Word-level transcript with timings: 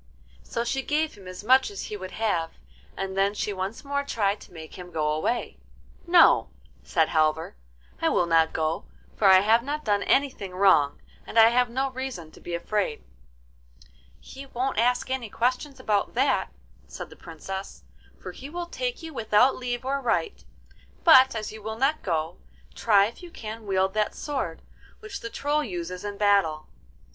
So 0.41 0.63
she 0.63 0.81
gave 0.81 1.13
him 1.13 1.27
as 1.27 1.43
much 1.43 1.69
as 1.69 1.83
he 1.83 1.95
would 1.95 2.09
have, 2.13 2.53
and 2.97 3.15
then 3.15 3.35
she 3.35 3.53
once 3.53 3.85
more 3.85 4.03
tried 4.03 4.41
to 4.41 4.51
make 4.51 4.73
him 4.73 4.89
go 4.89 5.09
away. 5.09 5.59
'No,' 6.07 6.49
said 6.81 7.09
Halvor, 7.09 7.55
'I 8.01 8.09
will 8.09 8.25
not 8.25 8.51
go, 8.51 8.85
for 9.15 9.27
I 9.27 9.41
have 9.41 9.61
not 9.61 9.85
done 9.85 10.01
anything 10.01 10.53
wrong, 10.55 10.99
and 11.27 11.37
I 11.37 11.49
have 11.49 11.69
no 11.69 11.91
reason 11.91 12.31
to 12.31 12.39
be 12.41 12.55
afraid.' 12.55 13.03
'He 14.19 14.47
won't 14.47 14.79
ask 14.79 15.11
any 15.11 15.29
questions 15.29 15.79
about 15.79 16.15
that,' 16.15 16.51
said 16.87 17.11
the 17.11 17.15
Princess, 17.15 17.83
'for 18.19 18.31
he 18.31 18.49
will 18.49 18.65
take 18.65 19.03
you 19.03 19.13
without 19.13 19.55
leave 19.55 19.85
or 19.85 20.01
right; 20.01 20.43
but 21.03 21.35
as 21.35 21.51
you 21.51 21.61
will 21.61 21.77
not 21.77 22.01
go, 22.01 22.39
try 22.73 23.05
if 23.05 23.21
you 23.21 23.29
can 23.29 23.67
wield 23.67 23.93
that 23.93 24.15
sword 24.15 24.63
which 24.99 25.19
the 25.19 25.29
Troll 25.29 25.63
uses 25.63 26.03
in 26.03 26.17
battle. 26.17 26.65